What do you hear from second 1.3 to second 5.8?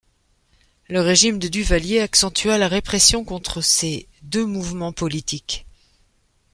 de Duvalier accentua la répression contre ces deux mouvements politiques.